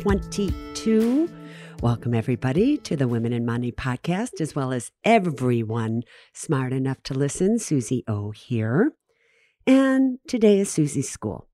2022. 0.00 1.28
Welcome, 1.82 2.14
everybody, 2.14 2.78
to 2.78 2.96
the 2.96 3.06
Women 3.06 3.34
and 3.34 3.44
Money 3.44 3.70
podcast, 3.70 4.40
as 4.40 4.54
well 4.54 4.72
as 4.72 4.90
everyone 5.04 6.04
smart 6.32 6.72
enough 6.72 7.02
to 7.02 7.12
listen. 7.12 7.58
Suze 7.58 8.00
O 8.08 8.30
here. 8.30 8.94
And 9.66 10.18
today 10.26 10.60
is 10.60 10.70
Suze's 10.70 11.10
school. 11.10 11.48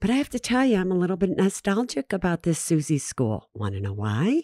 But 0.00 0.10
I 0.10 0.14
have 0.14 0.30
to 0.30 0.40
tell 0.40 0.66
you, 0.66 0.78
I'm 0.78 0.90
a 0.90 0.96
little 0.96 1.16
bit 1.16 1.36
nostalgic 1.36 2.12
about 2.12 2.42
this 2.42 2.58
Suze 2.58 3.04
school. 3.04 3.50
Want 3.54 3.74
to 3.74 3.80
know 3.80 3.92
why? 3.92 4.42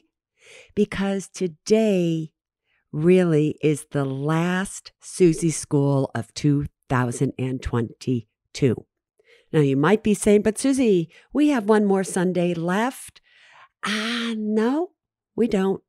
Because 0.77 1.29
today 1.29 2.31
really 2.93 3.59
is 3.61 3.87
the 3.91 4.05
last 4.05 4.93
Suze 5.01 5.57
school 5.57 6.13
of 6.15 6.33
2022. 6.35 8.87
Now, 9.53 9.61
you 9.61 9.77
might 9.77 10.05
be 10.05 10.15
saying, 10.15 10.43
but 10.43 10.59
Suze, 10.59 11.09
we 11.33 11.49
have 11.49 11.69
one 11.69 11.85
more 11.85 12.05
Sunday 12.05 12.55
left. 12.55 13.21
Ah, 13.85 14.35
no, 14.37 14.91
we 15.35 15.47
don't. 15.47 15.83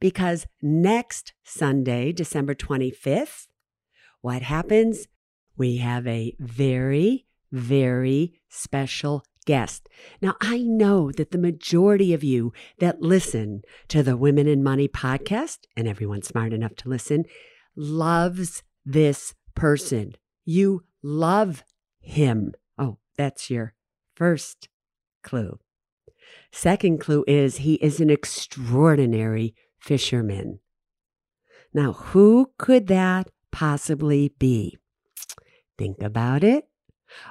Because 0.00 0.46
next 0.60 1.32
Sunday, 1.44 2.12
December 2.12 2.54
25th, 2.54 3.46
what 4.20 4.42
happens? 4.42 5.06
We 5.56 5.78
have 5.78 6.06
a 6.06 6.34
very, 6.38 7.26
very 7.50 8.40
special 8.48 9.24
guest. 9.46 9.88
Now, 10.20 10.34
I 10.40 10.58
know 10.58 11.10
that 11.12 11.30
the 11.30 11.38
majority 11.38 12.12
of 12.12 12.22
you 12.22 12.52
that 12.78 13.00
listen 13.00 13.62
to 13.88 14.02
the 14.02 14.16
Women 14.16 14.46
and 14.48 14.62
Money 14.62 14.88
podcast, 14.88 15.60
and 15.76 15.88
everyone 15.88 16.22
smart 16.22 16.52
enough 16.52 16.74
to 16.76 16.88
listen, 16.88 17.24
loves 17.74 18.62
this 18.84 19.34
person. 19.54 20.16
You 20.44 20.84
love 21.02 21.64
him. 22.00 22.52
Oh, 22.76 22.98
that's 23.16 23.48
your 23.48 23.74
first 24.14 24.68
clue. 25.22 25.58
Second 26.52 27.00
clue 27.00 27.24
is 27.26 27.58
he 27.58 27.74
is 27.74 28.00
an 28.00 28.10
extraordinary 28.10 29.54
fisherman. 29.78 30.60
Now, 31.72 31.92
who 31.92 32.52
could 32.58 32.86
that 32.86 33.30
possibly 33.52 34.32
be? 34.38 34.78
Think 35.76 36.02
about 36.02 36.42
it. 36.42 36.68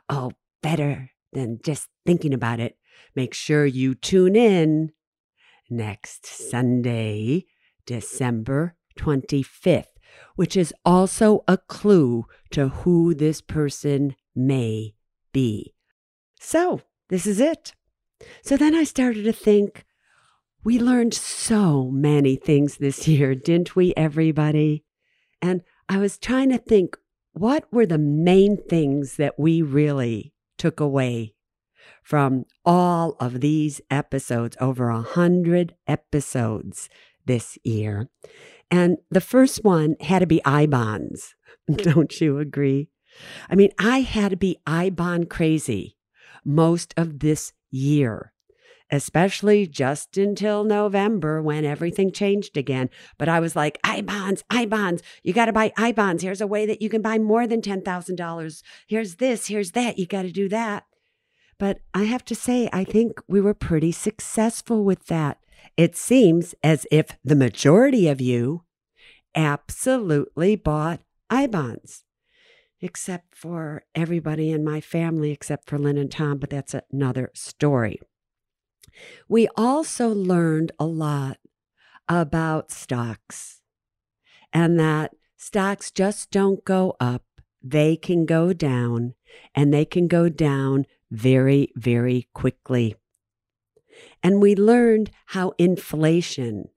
Oh, 0.09 0.31
better 0.61 1.11
than 1.33 1.59
just 1.63 1.87
thinking 2.05 2.33
about 2.33 2.59
it. 2.59 2.77
Make 3.15 3.33
sure 3.33 3.65
you 3.65 3.95
tune 3.95 4.35
in 4.35 4.91
next 5.69 6.25
Sunday, 6.25 7.45
December 7.85 8.75
25th, 8.99 9.85
which 10.35 10.55
is 10.55 10.73
also 10.85 11.43
a 11.47 11.57
clue 11.57 12.25
to 12.51 12.69
who 12.69 13.13
this 13.13 13.41
person 13.41 14.15
may 14.35 14.93
be. 15.33 15.73
So, 16.39 16.81
this 17.09 17.25
is 17.25 17.39
it. 17.39 17.73
So 18.41 18.57
then 18.57 18.75
I 18.75 18.83
started 18.83 19.23
to 19.23 19.33
think 19.33 19.85
we 20.63 20.79
learned 20.79 21.13
so 21.13 21.89
many 21.91 22.35
things 22.35 22.77
this 22.77 23.07
year, 23.07 23.35
didn't 23.35 23.75
we, 23.75 23.93
everybody? 23.95 24.83
And 25.41 25.61
I 25.87 25.97
was 25.97 26.17
trying 26.17 26.49
to 26.49 26.57
think 26.57 26.97
what 27.33 27.71
were 27.71 27.85
the 27.85 27.97
main 27.97 28.57
things 28.57 29.17
that 29.17 29.37
we 29.37 29.61
really 29.61 30.33
took 30.57 30.79
away 30.79 31.35
from 32.01 32.45
all 32.63 33.15
of 33.19 33.41
these 33.41 33.81
episodes, 33.91 34.57
over 34.59 34.89
a 34.89 35.01
hundred 35.01 35.75
episodes 35.87 36.89
this 37.25 37.57
year. 37.63 38.09
And 38.71 38.97
the 39.11 39.21
first 39.21 39.63
one 39.63 39.95
had 39.99 40.19
to 40.19 40.27
be 40.27 40.41
I 40.45 40.65
bonds. 40.65 41.35
Don't 41.71 42.19
you 42.19 42.39
agree? 42.39 42.89
I 43.49 43.55
mean, 43.55 43.69
I 43.79 44.01
had 44.01 44.31
to 44.31 44.37
be 44.37 44.57
I 44.65 44.89
bond 44.89 45.29
crazy 45.29 45.97
most 46.43 46.93
of 46.95 47.19
this 47.19 47.53
year, 47.75 48.31
especially 48.89 49.67
just 49.67 50.17
until 50.17 50.63
November 50.63 51.41
when 51.41 51.65
everything 51.65 52.11
changed 52.11 52.55
again. 52.55 52.89
But 53.17 53.29
I 53.29 53.39
was 53.39 53.55
like, 53.55 53.77
I 53.83 54.01
bonds, 54.01 54.43
I 54.49 54.65
bonds. 54.65 55.03
You 55.23 55.33
got 55.33 55.45
to 55.45 55.53
buy 55.53 55.73
I 55.77 55.91
bonds. 55.91 56.23
Here's 56.23 56.41
a 56.41 56.47
way 56.47 56.65
that 56.65 56.81
you 56.81 56.89
can 56.89 57.01
buy 57.01 57.19
more 57.19 57.45
than 57.45 57.61
$10,000. 57.61 58.63
Here's 58.87 59.15
this, 59.15 59.47
here's 59.47 59.71
that. 59.71 59.99
You 59.99 60.07
got 60.07 60.23
to 60.23 60.31
do 60.31 60.47
that. 60.49 60.85
But 61.57 61.79
I 61.93 62.03
have 62.03 62.25
to 62.25 62.35
say, 62.35 62.69
I 62.73 62.83
think 62.83 63.19
we 63.27 63.39
were 63.41 63.53
pretty 63.53 63.91
successful 63.91 64.83
with 64.83 65.07
that. 65.07 65.39
It 65.77 65.95
seems 65.95 66.55
as 66.63 66.85
if 66.91 67.17
the 67.23 67.35
majority 67.35 68.07
of 68.07 68.21
you 68.21 68.63
absolutely 69.35 70.55
bought 70.55 71.01
I 71.29 71.47
bonds 71.47 72.04
except 72.81 73.35
for 73.35 73.83
everybody 73.93 74.51
in 74.51 74.63
my 74.63 74.81
family, 74.81 75.31
except 75.31 75.69
for 75.69 75.77
Lynn 75.77 75.97
and 75.97 76.11
Tom, 76.11 76.37
but 76.37 76.49
that's 76.49 76.75
another 76.91 77.31
story. 77.33 77.99
We 79.27 79.47
also 79.55 80.09
learned 80.09 80.71
a 80.79 80.85
lot 80.85 81.37
about 82.07 82.71
stocks 82.71 83.61
and 84.55 84.79
that 84.79 85.11
stocks 85.35 85.91
just 85.91 86.31
don't 86.31 86.63
go 86.63 86.95
up, 86.99 87.23
they 87.61 87.97
can 87.97 88.25
go 88.25 88.53
down, 88.53 89.13
and 89.53 89.73
they 89.73 89.83
can 89.83 90.07
go 90.07 90.29
down 90.29 90.85
very, 91.11 91.73
very 91.75 92.29
quickly. 92.33 92.95
And 94.23 94.41
we 94.41 94.55
learned 94.55 95.11
how 95.27 95.53
inflation 95.57 96.69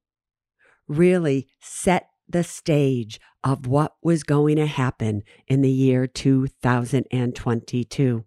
really 0.89 1.47
set 1.61 2.09
the 2.29 2.45
stage 2.45 3.19
of 3.43 3.67
what 3.67 3.95
was 4.03 4.23
going 4.23 4.57
to 4.57 4.67
happen 4.67 5.23
in 5.47 5.63
the 5.63 5.71
year 5.71 6.07
2022. 6.07 8.25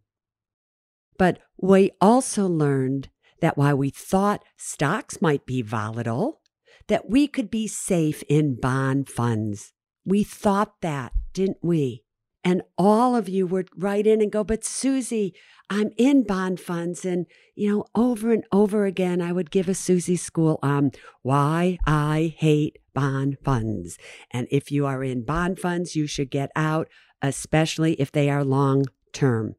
But 1.17 1.39
we 1.57 1.91
also 2.01 2.47
learned 2.47 3.09
that 3.41 3.57
while 3.57 3.77
we 3.77 3.89
thought 3.89 4.43
stocks 4.57 5.21
might 5.21 5.45
be 5.45 5.61
volatile, 5.61 6.41
that 6.87 7.09
we 7.09 7.27
could 7.27 7.51
be 7.51 7.67
safe 7.67 8.23
in 8.27 8.59
bond 8.59 9.09
funds. 9.09 9.73
We 10.05 10.23
thought 10.23 10.81
that, 10.81 11.13
didn't 11.33 11.59
we? 11.61 12.03
And 12.43 12.63
all 12.77 13.15
of 13.15 13.29
you 13.29 13.45
would 13.45 13.69
write 13.75 14.07
in 14.07 14.21
and 14.21 14.31
go, 14.31 14.43
But 14.43 14.63
Suze, 14.63 15.31
I'm 15.69 15.91
in 15.97 16.23
bond 16.23 16.59
funds. 16.59 17.05
And, 17.05 17.27
you 17.55 17.69
know, 17.69 17.85
over 17.95 18.31
and 18.33 18.43
over 18.51 18.85
again, 18.85 19.21
I 19.21 19.31
would 19.31 19.51
give 19.51 19.69
a 19.69 19.73
Suze 19.73 20.21
school 20.21 20.59
on 20.63 20.91
why 21.21 21.77
I 21.85 22.33
hate 22.37 22.79
bond 22.93 23.37
funds. 23.43 23.97
And 24.31 24.47
if 24.51 24.71
you 24.71 24.85
are 24.85 25.03
in 25.03 25.23
bond 25.23 25.59
funds, 25.59 25.95
you 25.95 26.07
should 26.07 26.31
get 26.31 26.51
out, 26.55 26.87
especially 27.21 27.93
if 27.93 28.11
they 28.11 28.29
are 28.29 28.43
long 28.43 28.85
term. 29.13 29.55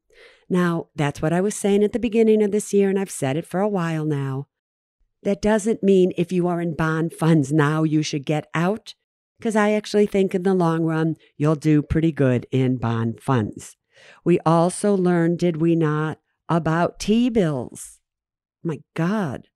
Now, 0.49 0.89
that's 0.95 1.23
what 1.23 1.33
I 1.33 1.41
was 1.41 1.55
saying 1.55 1.83
at 1.83 1.93
the 1.93 1.99
beginning 1.99 2.43
of 2.43 2.51
this 2.51 2.75
year, 2.75 2.91
and 2.91 2.99
I've 2.99 3.11
said 3.11 3.37
it 3.37 3.47
for 3.47 3.61
a 3.61 3.69
while 3.69 4.05
now. 4.05 4.49
That 5.23 5.41
doesn't 5.41 5.83
mean 5.83 6.13
if 6.19 6.33
you 6.33 6.49
are 6.49 6.61
in 6.61 6.75
bond 6.75 7.15
funds 7.15 7.53
now, 7.53 7.85
you 7.85 8.03
should 8.03 8.27
get 8.27 8.49
out, 8.53 8.95
because 9.43 9.57
I 9.57 9.73
actually 9.73 10.07
think 10.07 10.37
in 10.37 10.45
the 10.45 10.55
long 10.55 10.85
run, 10.85 11.17
you'll 11.37 11.57
do 11.57 11.83
pretty 11.83 12.13
good 12.13 12.47
in 12.53 12.77
bond 12.77 13.21
funds. 13.21 13.77
We 14.25 14.39
also 14.47 14.97
learned, 14.97 15.41
did 15.41 15.61
we 15.61 15.75
not, 15.75 16.21
about 16.49 17.01
T 17.01 17.29
bills. 17.29 17.99
My 18.63 18.79
God, 18.95 19.49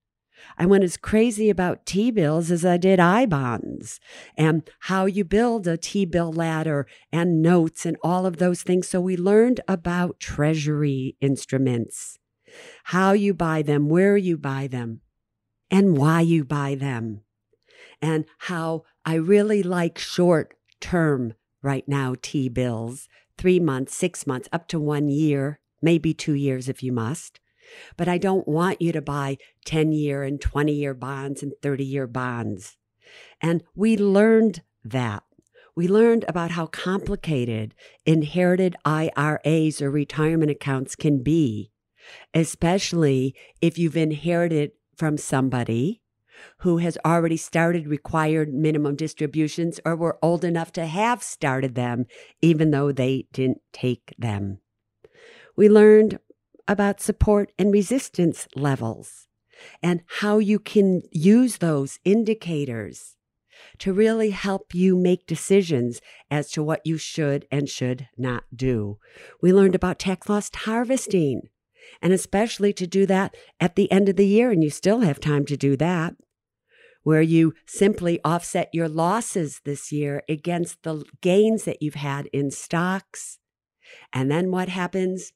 I 0.58 0.66
went 0.66 0.82
as 0.82 0.96
crazy 0.96 1.50
about 1.50 1.86
T 1.86 2.10
bills 2.10 2.50
as 2.50 2.64
I 2.64 2.78
did 2.78 2.98
I 2.98 3.26
bonds 3.26 4.00
and 4.36 4.68
how 4.80 5.06
you 5.06 5.22
build 5.22 5.68
a 5.68 5.76
T 5.76 6.04
bill 6.04 6.32
ladder 6.32 6.88
and 7.12 7.40
notes 7.40 7.86
and 7.86 7.96
all 8.02 8.26
of 8.26 8.38
those 8.38 8.64
things. 8.64 8.88
So 8.88 9.00
we 9.00 9.16
learned 9.16 9.60
about 9.68 10.18
treasury 10.18 11.14
instruments, 11.20 12.18
how 12.86 13.12
you 13.12 13.34
buy 13.34 13.62
them, 13.62 13.88
where 13.88 14.16
you 14.16 14.36
buy 14.36 14.66
them, 14.66 15.02
and 15.70 15.96
why 15.96 16.22
you 16.22 16.44
buy 16.44 16.74
them, 16.74 17.20
and 18.02 18.24
how 18.38 18.82
I 19.08 19.14
really 19.14 19.62
like 19.62 19.98
short 19.98 20.54
term 20.80 21.34
right 21.62 21.86
now 21.86 22.16
T 22.20 22.48
bills, 22.48 23.08
three 23.38 23.60
months, 23.60 23.94
six 23.94 24.26
months, 24.26 24.48
up 24.52 24.66
to 24.68 24.80
one 24.80 25.08
year, 25.08 25.60
maybe 25.80 26.12
two 26.12 26.34
years 26.34 26.68
if 26.68 26.82
you 26.82 26.90
must. 26.90 27.38
But 27.96 28.08
I 28.08 28.18
don't 28.18 28.48
want 28.48 28.82
you 28.82 28.90
to 28.90 29.00
buy 29.00 29.38
10 29.64 29.92
year 29.92 30.24
and 30.24 30.40
20 30.40 30.72
year 30.72 30.92
bonds 30.92 31.40
and 31.44 31.52
30 31.62 31.84
year 31.84 32.08
bonds. 32.08 32.76
And 33.40 33.62
we 33.76 33.96
learned 33.96 34.62
that. 34.84 35.22
We 35.76 35.86
learned 35.86 36.24
about 36.26 36.52
how 36.52 36.66
complicated 36.66 37.74
inherited 38.04 38.74
IRAs 38.84 39.80
or 39.80 39.90
retirement 39.90 40.50
accounts 40.50 40.96
can 40.96 41.22
be, 41.22 41.70
especially 42.34 43.36
if 43.60 43.78
you've 43.78 43.96
inherited 43.96 44.72
from 44.96 45.16
somebody 45.16 46.00
who 46.58 46.78
has 46.78 46.98
already 47.04 47.36
started 47.36 47.86
required 47.86 48.52
minimum 48.52 48.96
distributions 48.96 49.80
or 49.84 49.96
were 49.96 50.18
old 50.22 50.44
enough 50.44 50.72
to 50.72 50.86
have 50.86 51.22
started 51.22 51.74
them, 51.74 52.06
even 52.40 52.70
though 52.70 52.92
they 52.92 53.26
didn't 53.32 53.60
take 53.72 54.14
them. 54.18 54.58
We 55.56 55.68
learned 55.68 56.18
about 56.68 57.00
support 57.00 57.52
and 57.58 57.72
resistance 57.72 58.48
levels 58.54 59.28
and 59.82 60.02
how 60.20 60.38
you 60.38 60.58
can 60.58 61.02
use 61.10 61.58
those 61.58 61.98
indicators 62.04 63.16
to 63.78 63.92
really 63.92 64.30
help 64.30 64.74
you 64.74 64.96
make 64.96 65.26
decisions 65.26 66.00
as 66.30 66.50
to 66.50 66.62
what 66.62 66.82
you 66.84 66.98
should 66.98 67.46
and 67.50 67.68
should 67.68 68.08
not 68.16 68.44
do. 68.54 68.98
We 69.40 69.52
learned 69.52 69.74
about 69.74 69.98
tax 69.98 70.28
loss 70.28 70.50
harvesting, 70.54 71.48
and 72.02 72.12
especially 72.12 72.72
to 72.74 72.86
do 72.86 73.06
that 73.06 73.34
at 73.60 73.76
the 73.76 73.90
end 73.90 74.08
of 74.08 74.16
the 74.16 74.26
year, 74.26 74.50
and 74.50 74.62
you 74.62 74.70
still 74.70 75.00
have 75.00 75.20
time 75.20 75.46
to 75.46 75.56
do 75.56 75.76
that, 75.76 76.14
where 77.06 77.22
you 77.22 77.54
simply 77.66 78.18
offset 78.24 78.68
your 78.72 78.88
losses 78.88 79.60
this 79.64 79.92
year 79.92 80.24
against 80.28 80.82
the 80.82 81.04
gains 81.20 81.62
that 81.62 81.80
you've 81.80 81.94
had 81.94 82.26
in 82.32 82.50
stocks. 82.50 83.38
And 84.12 84.28
then 84.28 84.50
what 84.50 84.68
happens? 84.68 85.32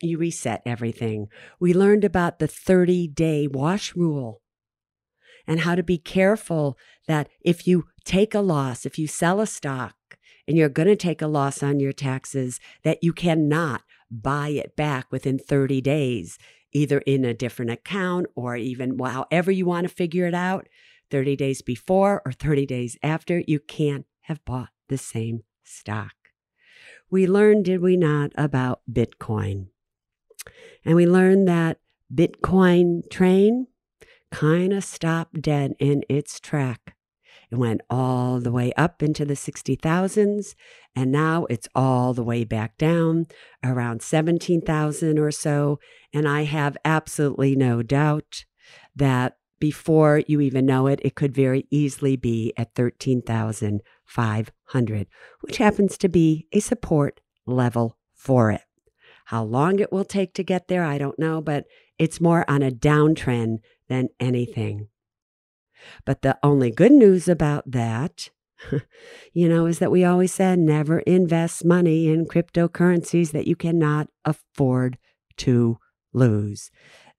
you 0.00 0.18
reset 0.18 0.62
everything. 0.66 1.28
We 1.58 1.72
learned 1.72 2.04
about 2.04 2.38
the 2.38 2.48
30 2.48 3.08
day 3.08 3.46
wash 3.46 3.94
rule 3.94 4.40
and 5.46 5.60
how 5.60 5.74
to 5.74 5.82
be 5.82 5.98
careful 5.98 6.76
that 7.06 7.28
if 7.40 7.66
you 7.66 7.84
take 8.04 8.34
a 8.34 8.40
loss, 8.40 8.84
if 8.84 8.98
you 8.98 9.06
sell 9.06 9.40
a 9.40 9.46
stock 9.46 9.94
and 10.48 10.56
you're 10.56 10.68
going 10.68 10.88
to 10.88 10.96
take 10.96 11.22
a 11.22 11.26
loss 11.26 11.62
on 11.62 11.80
your 11.80 11.92
taxes, 11.92 12.60
that 12.84 13.02
you 13.02 13.12
cannot 13.12 13.82
buy 14.10 14.48
it 14.48 14.76
back 14.76 15.10
within 15.10 15.38
30 15.38 15.80
days, 15.80 16.38
either 16.72 16.98
in 17.00 17.24
a 17.24 17.34
different 17.34 17.70
account 17.70 18.26
or 18.34 18.56
even 18.56 18.98
however 18.98 19.50
you 19.50 19.66
want 19.66 19.88
to 19.88 19.94
figure 19.94 20.26
it 20.26 20.34
out. 20.34 20.68
30 21.10 21.36
days 21.36 21.62
before 21.62 22.20
or 22.24 22.32
30 22.32 22.66
days 22.66 22.98
after, 23.02 23.42
you 23.46 23.60
can't 23.60 24.06
have 24.22 24.44
bought 24.44 24.70
the 24.88 24.98
same 24.98 25.42
stock. 25.62 26.14
We 27.10 27.26
learned, 27.26 27.64
did 27.64 27.80
we 27.80 27.96
not, 27.96 28.32
about 28.36 28.80
Bitcoin. 28.90 29.68
And 30.84 30.96
we 30.96 31.06
learned 31.06 31.46
that 31.46 31.78
Bitcoin 32.12 33.08
train 33.10 33.68
kind 34.32 34.72
of 34.72 34.84
stopped 34.84 35.40
dead 35.40 35.74
in 35.78 36.02
its 36.08 36.40
track. 36.40 36.95
It 37.50 37.56
went 37.56 37.80
all 37.88 38.40
the 38.40 38.52
way 38.52 38.72
up 38.72 39.02
into 39.02 39.24
the 39.24 39.34
60,000s, 39.34 40.54
and 40.94 41.12
now 41.12 41.46
it's 41.46 41.68
all 41.74 42.12
the 42.12 42.24
way 42.24 42.44
back 42.44 42.76
down 42.76 43.26
around 43.62 44.02
17,000 44.02 45.18
or 45.18 45.30
so. 45.30 45.78
And 46.12 46.28
I 46.28 46.42
have 46.44 46.76
absolutely 46.84 47.54
no 47.54 47.82
doubt 47.82 48.44
that 48.94 49.36
before 49.58 50.22
you 50.26 50.40
even 50.40 50.66
know 50.66 50.86
it, 50.86 51.00
it 51.02 51.14
could 51.14 51.34
very 51.34 51.66
easily 51.70 52.16
be 52.16 52.52
at 52.56 52.74
13,500, 52.74 55.06
which 55.40 55.56
happens 55.58 55.98
to 55.98 56.08
be 56.08 56.46
a 56.52 56.60
support 56.60 57.20
level 57.46 57.98
for 58.14 58.50
it. 58.50 58.62
How 59.26 59.44
long 59.44 59.78
it 59.78 59.92
will 59.92 60.04
take 60.04 60.34
to 60.34 60.44
get 60.44 60.68
there, 60.68 60.84
I 60.84 60.98
don't 60.98 61.18
know, 61.18 61.40
but 61.40 61.64
it's 61.98 62.20
more 62.20 62.44
on 62.48 62.62
a 62.62 62.70
downtrend 62.70 63.58
than 63.88 64.08
anything. 64.20 64.88
But 66.04 66.22
the 66.22 66.38
only 66.42 66.70
good 66.70 66.92
news 66.92 67.28
about 67.28 67.70
that, 67.70 68.30
you 69.32 69.48
know, 69.48 69.66
is 69.66 69.78
that 69.78 69.90
we 69.90 70.04
always 70.04 70.32
said 70.32 70.58
never 70.58 71.00
invest 71.00 71.64
money 71.64 72.08
in 72.08 72.26
cryptocurrencies 72.26 73.32
that 73.32 73.46
you 73.46 73.56
cannot 73.56 74.08
afford 74.24 74.98
to 75.38 75.78
lose. 76.12 76.70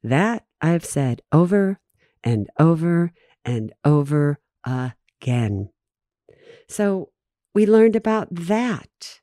That 0.03 0.45
I've 0.61 0.85
said 0.85 1.21
over 1.31 1.79
and 2.23 2.49
over 2.59 3.11
and 3.45 3.73
over 3.85 4.39
again. 4.65 5.69
So 6.67 7.09
we 7.53 7.65
learned 7.65 7.95
about 7.95 8.27
that. 8.31 9.21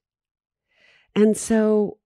And 1.15 1.37
so 1.37 1.99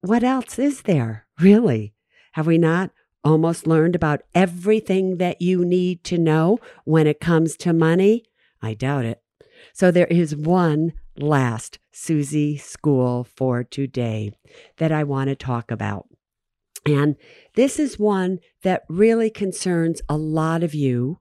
what 0.00 0.22
else 0.22 0.58
is 0.58 0.82
there, 0.82 1.26
really? 1.40 1.94
Have 2.32 2.46
we 2.46 2.58
not 2.58 2.90
almost 3.24 3.66
learned 3.66 3.94
about 3.94 4.22
everything 4.34 5.16
that 5.18 5.40
you 5.40 5.64
need 5.64 6.04
to 6.04 6.18
know 6.18 6.58
when 6.84 7.06
it 7.06 7.20
comes 7.20 7.56
to 7.58 7.72
money? 7.72 8.24
I 8.62 8.74
doubt 8.74 9.04
it. 9.04 9.22
So 9.72 9.90
there 9.90 10.06
is 10.06 10.36
one 10.36 10.92
last 11.16 11.78
Suze 11.92 12.62
school 12.62 13.24
for 13.24 13.64
today 13.64 14.32
that 14.78 14.92
I 14.92 15.04
want 15.04 15.28
to 15.28 15.36
talk 15.36 15.70
about. 15.70 16.06
And 16.86 17.16
this 17.54 17.78
is 17.78 17.98
one 17.98 18.40
that 18.62 18.84
really 18.88 19.30
concerns 19.30 20.02
a 20.08 20.16
lot 20.16 20.62
of 20.62 20.74
you 20.74 21.20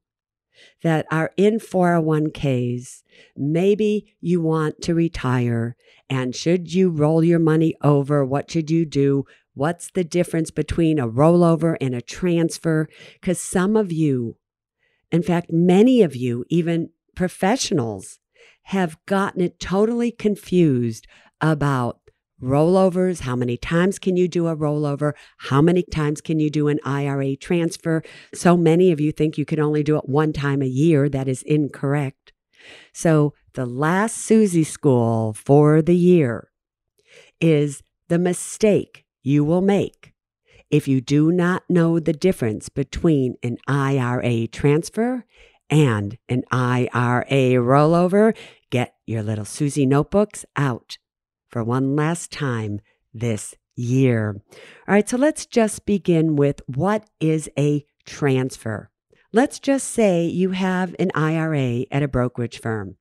that 0.82 1.06
are 1.12 1.32
in 1.38 1.60
401ks. 1.60 3.04
Maybe 3.36 4.16
you 4.20 4.42
want 4.42 4.82
to 4.82 4.94
retire. 4.94 5.76
And 6.10 6.36
should 6.36 6.74
you 6.74 6.90
roll 6.90 7.24
your 7.24 7.40
money 7.40 7.76
over? 7.82 8.26
What 8.26 8.52
should 8.52 8.70
you 8.70 8.86
do? 8.86 9.26
What's 9.56 9.92
the 9.92 10.04
difference 10.04 10.52
between 10.52 10.98
a 11.00 11.08
rollover 11.08 11.76
and 11.80 11.94
a 11.94 12.02
transfer? 12.02 12.88
Because 13.14 13.40
some 13.40 13.76
of 13.76 13.92
you, 13.92 14.38
in 15.12 15.22
fact, 15.22 15.52
many 15.52 16.02
of 16.02 16.16
you, 16.16 16.44
even 16.50 16.90
professionals, 17.16 18.20
have 18.68 18.98
gotten 19.06 19.42
it 19.42 19.60
totally 19.60 20.12
confused 20.12 21.06
about 21.40 22.00
rollovers. 22.42 23.22
How 23.22 23.36
many 23.36 23.58
times 23.58 24.00
can 24.00 24.18
you 24.18 24.28
do 24.28 24.48
a 24.48 24.56
rollover? 24.56 25.14
How 25.38 25.62
many 25.62 25.84
times 25.84 26.20
can 26.22 26.40
you 26.40 26.50
do 26.50 26.68
an 26.68 26.80
IRA 26.84 27.36
transfer? 27.36 28.02
So 28.34 28.58
many 28.58 28.92
of 28.92 29.00
you 29.00 29.12
think 29.12 29.38
you 29.38 29.46
can 29.46 29.60
only 29.60 29.84
do 29.84 29.98
it 29.98 30.10
one 30.10 30.34
time 30.34 30.62
a 30.62 30.68
year. 30.68 31.10
That 31.10 31.28
is 31.28 31.44
incorrect. 31.44 32.34
So 32.94 33.34
the 33.54 33.66
last 33.66 34.18
Suze 34.18 34.68
school 34.68 35.34
for 35.34 35.82
the 35.82 35.96
year 35.96 36.50
is 37.40 37.84
the 38.08 38.20
mistake 38.20 39.03
you 39.24 39.44
will 39.44 39.62
make 39.62 40.14
if 40.70 40.88
you 40.88 41.02
do 41.02 41.32
not 41.32 41.64
know 41.70 42.00
the 42.00 42.14
difference 42.14 42.70
between 42.70 43.36
an 43.44 43.58
IRA 43.68 44.48
transfer 44.48 45.26
and 45.70 46.18
an 46.28 46.44
IRA 46.52 47.56
rollover. 47.62 48.36
Get 48.70 48.96
your 49.06 49.24
little 49.24 49.46
Suze 49.46 49.78
notebooks 49.78 50.46
out 50.56 50.98
for 51.50 51.64
one 51.64 51.96
last 51.96 52.32
time 52.32 52.80
this 53.14 53.56
year. 53.76 54.42
All 54.88 54.94
right, 54.94 55.08
so 55.08 55.18
let's 55.18 55.46
just 55.46 55.86
begin 55.86 56.36
with 56.36 56.62
what 56.66 57.10
is 57.20 57.50
a 57.58 57.86
transfer? 58.06 58.90
Let's 59.32 59.60
just 59.60 59.88
say 59.88 60.26
you 60.26 60.52
have 60.52 60.96
an 61.00 61.12
IRA 61.16 61.86
at 61.92 62.04
a 62.04 62.08
brokerage 62.08 62.60
firm 62.60 62.98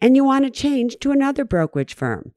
and 0.00 0.16
you 0.16 0.24
want 0.24 0.44
to 0.44 0.50
change 0.50 0.96
to 1.00 1.10
another 1.10 1.44
brokerage 1.44 1.94
firm. 1.94 2.32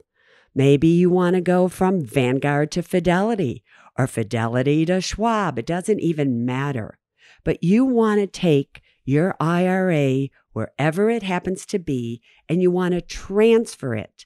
Maybe 0.53 0.87
you 0.87 1.09
want 1.09 1.35
to 1.35 1.41
go 1.41 1.67
from 1.67 2.03
Vanguard 2.03 2.71
to 2.71 2.83
Fidelity 2.83 3.63
or 3.97 4.07
Fidelity 4.07 4.85
to 4.85 5.01
Schwab. 5.01 5.57
It 5.57 5.65
doesn't 5.65 5.99
even 5.99 6.45
matter. 6.45 6.97
But 7.43 7.63
you 7.63 7.85
want 7.85 8.19
to 8.19 8.27
take 8.27 8.81
your 9.05 9.35
IRA 9.39 10.27
wherever 10.53 11.09
it 11.09 11.23
happens 11.23 11.65
to 11.67 11.79
be 11.79 12.21
and 12.47 12.61
you 12.61 12.69
want 12.69 12.93
to 12.93 13.01
transfer 13.01 13.95
it 13.95 14.25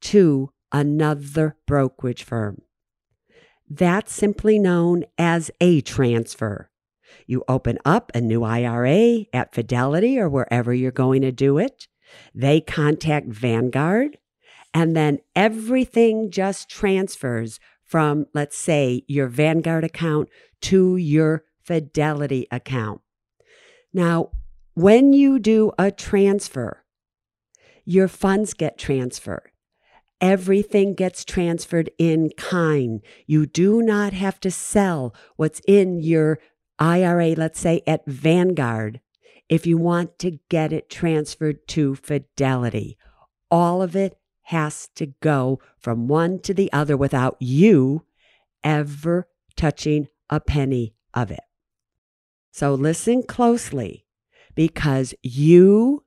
to 0.00 0.50
another 0.72 1.56
brokerage 1.66 2.24
firm. 2.24 2.62
That's 3.68 4.12
simply 4.12 4.58
known 4.58 5.04
as 5.16 5.50
a 5.60 5.80
transfer. 5.80 6.70
You 7.26 7.44
open 7.48 7.78
up 7.84 8.10
a 8.14 8.20
new 8.20 8.42
IRA 8.42 9.26
at 9.32 9.54
Fidelity 9.54 10.18
or 10.18 10.28
wherever 10.28 10.74
you're 10.74 10.90
going 10.90 11.22
to 11.22 11.32
do 11.32 11.58
it. 11.58 11.86
They 12.34 12.60
contact 12.60 13.28
Vanguard, 13.28 14.18
and 14.72 14.96
then 14.96 15.18
everything 15.34 16.30
just 16.30 16.68
transfers 16.68 17.58
from, 17.84 18.26
let's 18.34 18.56
say, 18.56 19.02
your 19.08 19.26
Vanguard 19.26 19.84
account 19.84 20.28
to 20.62 20.96
your 20.96 21.44
Fidelity 21.62 22.46
account. 22.50 23.00
Now, 23.92 24.30
when 24.74 25.12
you 25.12 25.38
do 25.38 25.72
a 25.78 25.90
transfer, 25.90 26.84
your 27.84 28.08
funds 28.08 28.54
get 28.54 28.78
transferred. 28.78 29.50
Everything 30.20 30.94
gets 30.94 31.24
transferred 31.24 31.90
in 31.98 32.30
kind. 32.36 33.02
You 33.26 33.46
do 33.46 33.82
not 33.82 34.12
have 34.12 34.38
to 34.40 34.50
sell 34.50 35.14
what's 35.36 35.60
in 35.66 36.00
your 36.00 36.38
IRA, 36.78 37.34
let's 37.34 37.60
say 37.60 37.82
at 37.86 38.06
Vanguard, 38.06 39.00
if 39.48 39.66
you 39.66 39.76
want 39.76 40.18
to 40.20 40.38
get 40.48 40.72
it 40.72 40.88
transferred 40.88 41.66
to 41.68 41.94
Fidelity. 41.94 42.96
All 43.50 43.82
of 43.82 43.96
it 43.96 44.19
has 44.50 44.88
to 44.96 45.06
go 45.22 45.60
from 45.78 46.08
one 46.08 46.36
to 46.40 46.52
the 46.52 46.72
other 46.72 46.96
without 46.96 47.36
you 47.38 48.04
ever 48.64 49.28
touching 49.56 50.08
a 50.28 50.40
penny 50.40 50.92
of 51.14 51.30
it. 51.30 51.44
So 52.50 52.74
listen 52.74 53.22
closely 53.22 54.06
because 54.56 55.14
you 55.22 56.02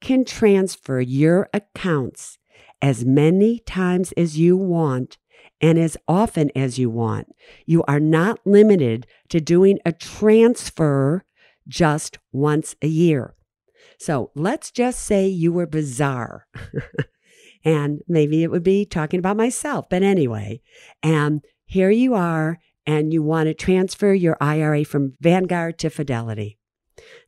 can 0.00 0.24
transfer 0.24 1.00
your 1.00 1.50
accounts 1.52 2.38
as 2.80 3.04
many 3.04 3.58
times 3.58 4.12
as 4.12 4.38
you 4.38 4.56
want 4.56 5.18
and 5.60 5.78
as 5.78 5.98
often 6.08 6.50
as 6.56 6.78
you 6.78 6.88
want. 6.88 7.36
You 7.66 7.82
are 7.84 8.00
not 8.00 8.40
limited 8.46 9.06
to 9.28 9.38
doing 9.38 9.78
a 9.84 9.92
transfer 9.92 11.26
just 11.68 12.18
once 12.32 12.74
a 12.80 12.86
year. 12.86 13.34
So 13.98 14.30
let's 14.34 14.70
just 14.70 15.00
say 15.00 15.28
you 15.28 15.52
were 15.52 15.66
bizarre. 15.66 16.46
and 17.64 18.00
maybe 18.08 18.42
it 18.42 18.50
would 18.50 18.62
be 18.62 18.84
talking 18.84 19.18
about 19.18 19.36
myself, 19.36 19.88
but 19.88 20.02
anyway. 20.02 20.60
And 21.02 21.44
here 21.64 21.90
you 21.90 22.14
are, 22.14 22.58
and 22.86 23.12
you 23.12 23.22
want 23.22 23.46
to 23.46 23.54
transfer 23.54 24.12
your 24.12 24.36
IRA 24.40 24.84
from 24.84 25.14
Vanguard 25.20 25.78
to 25.80 25.90
Fidelity. 25.90 26.58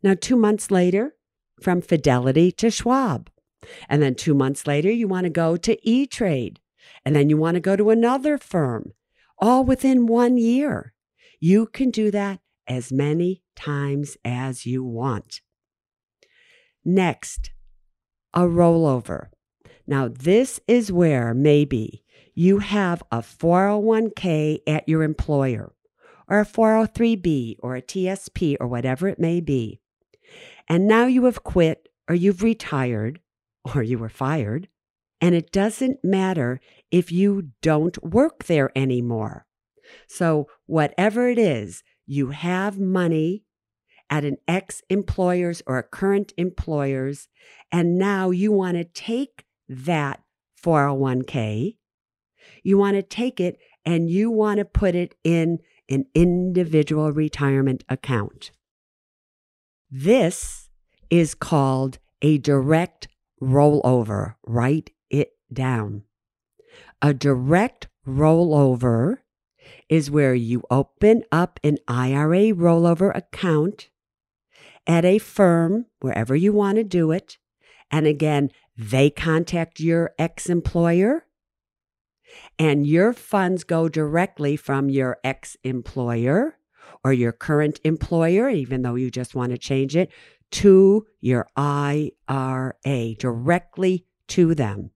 Now, 0.03 0.15
two 0.21 0.37
months 0.37 0.71
later, 0.71 1.15
from 1.61 1.81
Fidelity 1.81 2.51
to 2.53 2.71
Schwab. 2.71 3.31
And 3.89 4.03
then 4.03 4.15
two 4.15 4.35
months 4.35 4.67
later, 4.67 4.91
you 4.91 5.09
want 5.09 5.25
to 5.25 5.31
go 5.31 5.57
to 5.57 5.89
E 5.89 6.07
Trade. 6.07 6.61
And 7.05 7.15
then 7.15 7.31
you 7.31 7.37
want 7.37 7.55
to 7.55 7.61
go 7.61 7.77
to 7.77 7.91
another 7.91 8.37
firm, 8.37 8.93
all 9.39 9.65
within 9.65 10.07
one 10.07 10.37
year. 10.37 10.93
You 11.41 11.67
can 11.67 11.91
do 11.91 12.11
that 12.11 12.41
as 12.67 12.93
many 12.93 13.43
times 13.57 14.17
as 14.25 14.67
you 14.67 14.85
want. 14.85 15.41
Next, 16.85 17.51
a 18.35 18.43
rollover. 18.43 19.29
Now, 19.87 20.09
this 20.09 20.61
is 20.67 20.91
where 20.91 21.35
maybe 21.35 22.05
you 22.35 22.59
have 22.59 23.03
a 23.13 23.19
401k 23.19 24.61
at 24.67 24.89
your 24.89 25.03
employer, 25.03 25.73
or 26.29 26.41
a 26.41 26.47
403b, 26.47 27.57
or 27.61 27.77
a 27.77 27.83
TSP, 27.83 28.57
or 28.61 28.67
whatever 28.67 29.09
it 29.09 29.19
may 29.19 29.41
be. 29.41 29.81
And 30.69 30.89
now 30.89 31.07
you 31.07 31.25
have 31.27 31.45
quit, 31.45 31.89
or 32.09 32.15
you've 32.15 32.43
retired, 32.43 33.21
or 33.75 33.83
you 33.83 33.99
were 33.99 34.09
fired, 34.09 34.69
and 35.21 35.35
it 35.35 35.53
doesn't 35.53 36.05
matter 36.05 36.61
if 36.91 37.13
you 37.13 37.51
don't 37.63 38.03
work 38.03 38.45
there 38.45 38.71
anymore. 38.77 39.47
So, 40.09 40.49
whatever 40.67 41.29
it 41.29 41.39
is, 41.39 41.83
you 42.07 42.31
have 42.31 42.79
money 42.79 43.45
at 44.11 44.25
an 44.25 44.37
ex 44.47 44.83
employer's 44.91 45.63
or 45.67 45.79
a 45.79 45.83
current 45.83 46.33
employer's, 46.37 47.29
and 47.71 47.99
now 47.99 48.31
you 48.31 48.53
want 48.53 48.77
to 48.77 48.85
take 48.85 49.44
that 49.69 50.23
401k, 50.63 51.77
you 52.63 52.79
want 52.79 52.97
to 52.97 53.03
take 53.03 53.41
it 53.41 53.59
and 53.85 54.09
you 54.09 54.31
want 54.31 54.59
to 54.59 54.65
put 54.65 54.95
it 54.95 55.15
in 55.25 55.59
an 55.89 56.07
individual 56.15 57.13
retirement 57.13 57.85
account. 57.89 58.51
This 59.91 60.69
is 61.11 61.35
called 61.35 61.99
a 62.23 62.39
direct 62.39 63.09
rollover. 63.41 64.35
Write 64.47 64.91
it 65.11 65.33
down. 65.53 66.05
A 67.03 67.13
direct 67.13 67.89
rollover 68.07 69.19
is 69.89 70.11
where 70.11 70.35
you 70.35 70.63
open 70.71 71.23
up 71.31 71.61
an 71.63 71.79
IRA 71.87 72.53
rollover 72.53 73.15
account 73.15 73.91
at 74.87 75.05
a 75.05 75.19
firm, 75.19 75.87
wherever 76.01 76.35
you 76.35 76.53
want 76.53 76.77
to 76.77 76.85
do 76.85 77.11
it. 77.11 77.39
And 77.91 78.07
again, 78.07 78.51
they 78.77 79.11
contact 79.11 79.81
your 79.81 80.13
ex 80.19 80.49
employer 80.49 81.27
and 82.59 82.87
your 82.87 83.13
funds 83.13 83.65
go 83.65 83.89
directly 83.89 84.57
from 84.57 84.89
your 84.89 85.19
ex 85.23 85.57
employer 85.63 86.59
or 87.03 87.13
your 87.13 87.33
current 87.33 87.81
employer, 87.85 88.49
even 88.49 88.83
though 88.83 88.95
you 88.95 89.11
just 89.11 89.35
want 89.35 89.53
to 89.53 89.59
change 89.59 89.95
it, 89.95 90.11
to 90.51 91.07
your 91.21 91.47
IRA, 91.57 93.15
directly 93.19 94.07
to 94.29 94.55
them. 94.55 94.91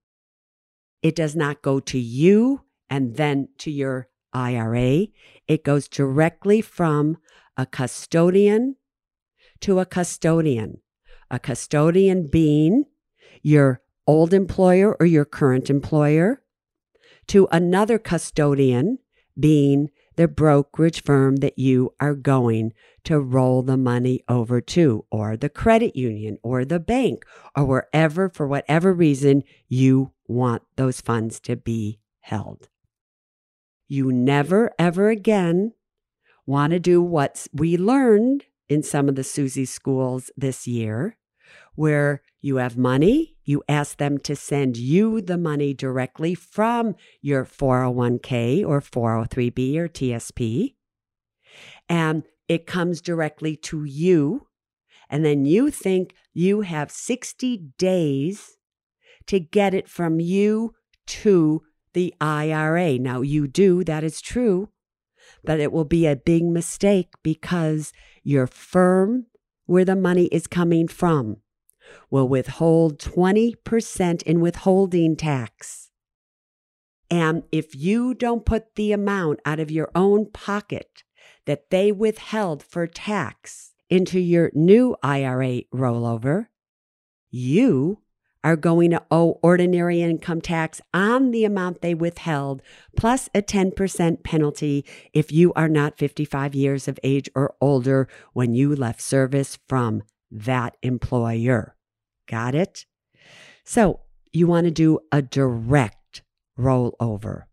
It 1.03 1.15
does 1.15 1.37
not 1.37 1.63
go 1.63 1.81
to 1.81 1.99
you 1.99 2.63
and 2.91 3.17
then 3.17 3.49
to 3.59 3.71
your 3.71 4.09
IRA. 4.33 5.07
It 5.47 5.65
goes 5.65 5.89
directly 5.89 6.61
from 6.61 7.19
a 7.57 7.67
custodian 7.67 8.77
to 9.61 9.81
a 9.81 9.87
custodian. 9.87 10.81
A 11.31 11.39
custodian 11.39 12.29
being 12.29 12.85
your 13.43 13.81
old 14.07 14.33
employer 14.33 14.97
or 14.99 15.07
your 15.07 15.25
current 15.25 15.71
employer, 15.71 16.43
to 17.27 17.47
another 17.53 17.99
custodian 17.99 18.99
being 19.39 19.91
the 20.17 20.27
brokerage 20.27 21.03
firm 21.05 21.37
that 21.37 21.59
you 21.59 21.95
are 22.01 22.15
going 22.15 22.73
to 23.05 23.21
roll 23.21 23.63
the 23.63 23.77
money 23.77 24.21
over 24.29 24.61
to, 24.61 25.05
or 25.13 25.37
the 25.37 25.49
credit 25.49 25.95
union, 25.95 26.39
or 26.43 26.65
the 26.65 26.81
bank, 26.81 27.25
or 27.55 27.65
wherever, 27.65 28.29
for 28.29 28.49
whatever 28.49 28.93
reason, 28.93 29.45
you 29.69 30.13
want 30.27 30.63
those 30.77 31.01
funds 31.01 31.39
to 31.39 31.55
be 31.55 32.01
held. 32.21 32.69
You 33.87 34.11
never, 34.11 34.73
ever 34.77 35.09
again 35.09 35.73
want 36.47 36.73
to 36.73 36.81
do 36.81 37.01
what 37.01 37.47
we 37.53 37.77
learned 37.77 38.47
in 38.69 38.83
some 38.83 39.09
of 39.09 39.15
the 39.15 39.25
Suze 39.25 39.71
schools 39.71 40.31
this 40.37 40.67
year, 40.67 41.17
where 41.79 42.21
you 42.41 42.57
have 42.57 42.77
money, 42.77 43.37
you 43.45 43.63
ask 43.69 43.99
them 43.99 44.19
to 44.19 44.35
send 44.35 44.77
you 44.77 45.21
the 45.21 45.39
money 45.39 45.73
directly 45.73 46.35
from 46.35 46.97
your 47.23 47.45
401k 47.45 48.67
or 48.67 48.81
403b 48.81 49.77
or 49.77 49.87
TSP, 49.87 50.75
and 51.89 52.25
it 52.49 52.67
comes 52.67 53.01
directly 53.01 53.55
to 53.55 53.85
you. 53.85 54.49
And 55.09 55.25
then 55.25 55.45
you 55.45 55.71
think 55.71 56.15
you 56.35 56.63
have 56.63 56.91
60 56.91 57.59
days 57.79 58.57
to 59.29 59.39
get 59.39 59.73
it 59.73 59.89
from 59.89 60.19
you 60.19 60.75
to 61.07 61.63
the 61.95 62.13
IRA. 62.21 62.99
Now, 62.99 63.21
you 63.21 63.47
do, 63.47 63.85
that 63.85 64.03
is 64.03 64.21
true, 64.21 64.71
but 65.45 65.61
it 65.61 65.71
will 65.71 65.85
be 65.85 66.07
a 66.09 66.17
big 66.17 66.43
mistake 66.45 67.11
because 67.23 67.93
your 68.25 68.49
firm 68.49 69.27
where 69.67 69.85
the 69.85 69.95
money 69.95 70.25
is 70.33 70.49
coming 70.49 70.89
from 70.89 71.37
will 72.11 72.29
withhold 72.29 72.99
20% 72.99 74.23
in 74.23 74.41
withholding 74.41 75.17
tax. 75.17 75.91
And 77.11 77.45
if 77.51 77.75
you 77.75 78.15
don't 78.15 78.45
put 78.45 78.75
the 78.75 78.93
amount 78.93 79.41
out 79.45 79.61
of 79.61 79.71
your 79.71 79.91
own 79.95 80.31
pocket 80.31 81.03
that 81.47 81.71
they 81.71 81.91
withheld 81.91 82.63
for 82.63 82.87
tax 82.87 83.73
into 83.89 84.21
your 84.21 84.51
new 84.55 84.95
IRA 85.03 85.63
rollover, 85.75 86.49
you 87.31 88.03
are 88.45 88.57
going 88.57 88.91
to 88.91 89.03
owe 89.11 89.39
ordinary 89.43 90.01
income 90.01 90.41
tax 90.41 90.81
on 90.95 91.31
the 91.33 91.45
amount 91.45 91.81
they 91.81 91.95
withheld, 91.95 92.63
plus 92.97 93.29
a 93.35 93.43
10% 93.43 94.23
penalty 94.23 94.85
if 95.13 95.33
you 95.33 95.53
are 95.55 95.69
not 95.69 95.99
55 95.99 96.55
years 96.55 96.87
of 96.87 97.01
age 97.03 97.29
or 97.35 97.55
older 97.61 98.09
when 98.33 98.55
you 98.55 98.75
left 98.75 99.01
service 99.01 99.59
from 99.69 100.03
that 100.31 100.77
employer. 100.83 101.75
Got 102.29 102.55
it? 102.55 102.85
So 103.65 104.01
you 104.33 104.47
want 104.47 104.67
to 104.67 104.71
do 104.71 105.01
a 105.11 105.23
direct 105.23 106.23
rollover. 106.59 107.45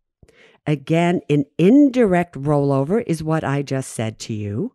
Again, 0.67 1.21
an 1.29 1.45
indirect 1.57 2.35
rollover 2.35 3.03
is 3.05 3.23
what 3.23 3.43
I 3.43 3.61
just 3.61 3.91
said 3.91 4.19
to 4.19 4.33
you. 4.33 4.73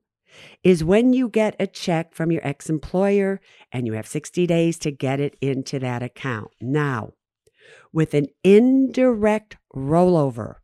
Is 0.63 0.85
when 0.85 1.13
you 1.13 1.29
get 1.29 1.57
a 1.59 1.67
check 1.67 2.15
from 2.15 2.31
your 2.31 2.47
ex 2.47 2.71
employer 2.71 3.41
and 3.73 3.87
you 3.87 3.95
have 3.95 4.07
60 4.07 4.47
days 4.47 4.79
to 4.79 4.93
get 4.93 5.19
it 5.19 5.37
into 5.41 5.79
that 5.81 6.03
account. 6.03 6.53
Now, 6.61 7.15
with 7.93 8.15
an 8.15 8.29
indirect 8.45 9.57
rollover, 9.75 10.57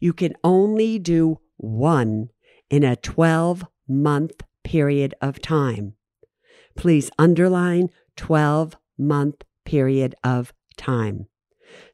you 0.00 0.12
can 0.12 0.34
only 0.42 0.98
do 0.98 1.38
one 1.56 2.30
in 2.68 2.82
a 2.82 2.96
12 2.96 3.64
month 3.86 4.42
period 4.64 5.14
of 5.20 5.40
time. 5.40 5.94
Please 6.76 7.10
underline 7.18 7.90
12 8.16 8.76
month 8.98 9.44
period 9.64 10.14
of 10.24 10.52
time. 10.76 11.26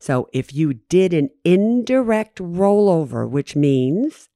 So 0.01 0.29
if 0.33 0.55
you 0.55 0.75
did 0.75 1.13
an 1.13 1.31
indirect 1.45 2.39
rollover, 2.39 3.29
which 3.29 3.55
means 3.55 4.29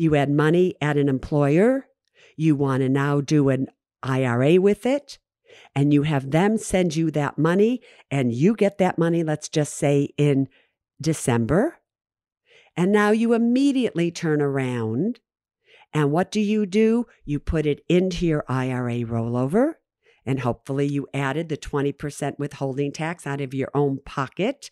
You 0.00 0.14
had 0.14 0.30
money 0.30 0.76
at 0.80 0.96
an 0.96 1.10
employer. 1.10 1.86
You 2.34 2.56
want 2.56 2.80
to 2.80 2.88
now 2.88 3.20
do 3.20 3.50
an 3.50 3.66
IRA 4.02 4.58
with 4.58 4.86
it. 4.86 5.18
And 5.74 5.92
you 5.92 6.04
have 6.04 6.30
them 6.30 6.56
send 6.56 6.96
you 6.96 7.10
that 7.10 7.36
money, 7.36 7.82
and 8.10 8.32
you 8.32 8.56
get 8.56 8.78
that 8.78 8.96
money, 8.96 9.22
let's 9.22 9.50
just 9.50 9.74
say 9.74 10.08
in 10.16 10.48
December. 11.02 11.80
And 12.78 12.92
now 12.92 13.10
you 13.10 13.34
immediately 13.34 14.10
turn 14.10 14.40
around. 14.40 15.20
And 15.92 16.12
what 16.12 16.30
do 16.30 16.40
you 16.40 16.64
do? 16.64 17.04
You 17.26 17.38
put 17.38 17.66
it 17.66 17.84
into 17.86 18.24
your 18.24 18.46
IRA 18.48 19.00
rollover. 19.00 19.74
And 20.26 20.40
hopefully 20.40 20.86
you 20.86 21.06
added 21.14 21.48
the 21.48 21.56
20% 21.56 22.38
withholding 22.38 22.92
tax 22.92 23.26
out 23.26 23.40
of 23.40 23.54
your 23.54 23.70
own 23.74 24.00
pocket 24.04 24.70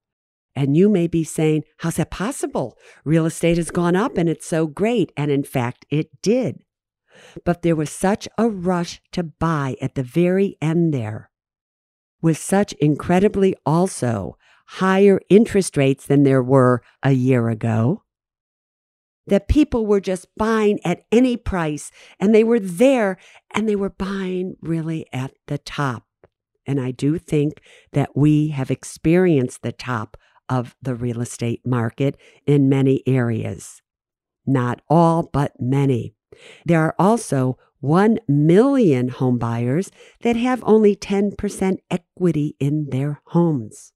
And 0.55 0.77
you 0.77 0.87
may 0.87 1.07
be 1.07 1.25
saying, 1.25 1.65
How's 1.79 1.97
that 1.97 2.11
possible? 2.11 2.77
Real 3.03 3.25
estate 3.25 3.57
has 3.57 3.71
gone 3.71 3.97
up 3.97 4.17
and 4.17 4.29
it's 4.29 4.47
so 4.47 4.67
great. 4.67 5.11
And 5.17 5.29
in 5.29 5.43
fact, 5.43 5.85
it 5.89 6.21
did. 6.21 6.63
But 7.43 7.61
there 7.61 7.75
was 7.75 7.89
such 7.89 8.29
a 8.37 8.47
rush 8.47 9.01
to 9.11 9.23
buy 9.23 9.75
at 9.81 9.95
the 9.95 10.03
very 10.03 10.55
end 10.61 10.93
there, 10.93 11.29
with 12.21 12.37
such 12.37 12.71
incredibly 12.79 13.53
also 13.65 14.37
higher 14.65 15.19
interest 15.27 15.75
rates 15.75 16.05
than 16.05 16.23
there 16.23 16.41
were 16.41 16.81
a 17.03 17.11
year 17.11 17.49
ago 17.49 18.02
that 19.27 19.47
people 19.47 19.85
were 19.85 20.01
just 20.01 20.27
buying 20.35 20.79
at 20.85 21.03
any 21.11 21.37
price 21.37 21.91
and 22.19 22.33
they 22.33 22.43
were 22.43 22.59
there 22.59 23.17
and 23.51 23.67
they 23.67 23.75
were 23.75 23.89
buying 23.89 24.55
really 24.61 25.05
at 25.13 25.33
the 25.47 25.57
top. 25.57 26.05
And 26.65 26.79
I 26.79 26.91
do 26.91 27.17
think 27.17 27.61
that 27.91 28.15
we 28.15 28.49
have 28.49 28.71
experienced 28.71 29.61
the 29.61 29.71
top 29.71 30.17
of 30.49 30.75
the 30.81 30.95
real 30.95 31.21
estate 31.21 31.61
market 31.65 32.17
in 32.45 32.69
many 32.69 33.01
areas. 33.07 33.81
Not 34.45 34.81
all, 34.89 35.29
but 35.31 35.53
many. 35.59 36.15
There 36.65 36.81
are 36.81 36.95
also 36.99 37.57
1 37.79 38.19
million 38.27 39.09
home 39.09 39.37
buyers 39.37 39.91
that 40.21 40.35
have 40.35 40.63
only 40.65 40.95
10% 40.95 41.77
equity 41.91 42.55
in 42.59 42.89
their 42.91 43.21
homes. 43.27 43.91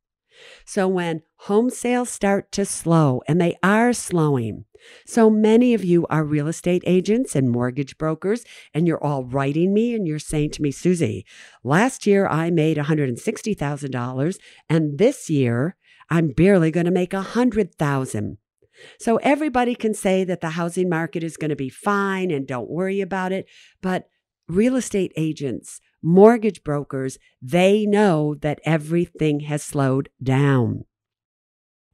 So 0.65 0.87
when 0.87 1.23
home 1.41 1.69
sales 1.69 2.09
start 2.09 2.51
to 2.53 2.65
slow, 2.65 3.21
and 3.27 3.39
they 3.39 3.55
are 3.63 3.93
slowing, 3.93 4.65
so 5.05 5.29
many 5.29 5.73
of 5.73 5.83
you 5.83 6.05
are 6.07 6.23
real 6.23 6.47
estate 6.47 6.83
agents 6.85 7.35
and 7.35 7.49
mortgage 7.49 7.97
brokers, 7.97 8.43
and 8.73 8.87
you're 8.87 9.03
all 9.03 9.23
writing 9.23 9.73
me 9.73 9.93
and 9.93 10.07
you're 10.07 10.19
saying 10.19 10.51
to 10.51 10.61
me, 10.61 10.71
Suze, 10.71 11.23
last 11.63 12.05
year 12.05 12.27
I 12.27 12.49
made 12.49 12.77
$160,000, 12.77 14.37
and 14.69 14.97
this 14.97 15.29
year 15.29 15.75
I'm 16.09 16.29
barely 16.29 16.71
going 16.71 16.85
to 16.85 16.91
make 16.91 17.13
a 17.13 17.21
hundred 17.21 17.75
thousand. 17.75 18.37
So 18.99 19.17
everybody 19.17 19.75
can 19.75 19.93
say 19.93 20.23
that 20.23 20.41
the 20.41 20.51
housing 20.51 20.87
market 20.87 21.23
is 21.23 21.37
going 21.37 21.49
to 21.49 21.55
be 21.55 21.69
fine 21.69 22.29
and 22.29 22.47
don't 22.47 22.69
worry 22.69 23.01
about 23.01 23.31
it. 23.31 23.47
But 23.81 24.07
real 24.47 24.75
estate 24.75 25.11
agents, 25.17 25.81
mortgage 26.03 26.63
brokers, 26.63 27.17
they 27.41 27.87
know 27.87 28.35
that 28.35 28.59
everything 28.63 29.41
has 29.41 29.63
slowed 29.63 30.09
down 30.21 30.85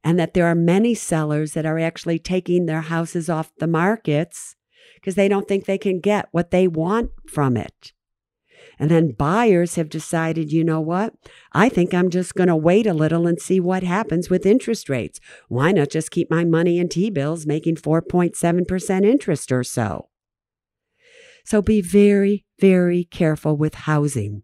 and 0.04 0.18
that 0.18 0.34
there 0.34 0.46
are 0.46 0.54
many 0.54 0.94
sellers 0.94 1.52
that 1.52 1.64
are 1.64 1.78
actually 1.78 2.18
taking 2.18 2.66
their 2.66 2.82
houses 2.82 3.30
off 3.30 3.50
the 3.58 3.66
markets 3.66 4.54
because 4.96 5.14
they 5.14 5.28
don't 5.28 5.48
think 5.48 5.64
they 5.64 5.78
can 5.78 5.98
get 5.98 6.28
what 6.30 6.50
they 6.50 6.68
want 6.68 7.10
from 7.26 7.56
it. 7.56 7.92
And 8.78 8.90
then 8.90 9.12
buyers 9.12 9.76
have 9.76 9.88
decided, 9.88 10.52
you 10.52 10.62
know 10.62 10.80
what? 10.80 11.14
I 11.52 11.68
think 11.68 11.94
I'm 11.94 12.10
just 12.10 12.34
going 12.34 12.48
to 12.48 12.56
wait 12.56 12.86
a 12.86 12.94
little 12.94 13.26
and 13.26 13.40
see 13.40 13.60
what 13.60 13.82
happens 13.82 14.28
with 14.28 14.44
interest 14.44 14.88
rates. 14.88 15.20
Why 15.48 15.72
not 15.72 15.90
just 15.90 16.10
keep 16.10 16.30
my 16.30 16.44
money 16.44 16.78
in 16.78 16.88
T 16.88 17.08
bills 17.08 17.46
making 17.46 17.76
4.7% 17.76 19.04
interest 19.06 19.52
or 19.52 19.64
so? 19.64 20.08
So 21.44 21.62
be 21.62 21.80
very, 21.80 22.44
very 22.58 23.04
careful 23.04 23.56
with 23.56 23.74
housing. 23.74 24.42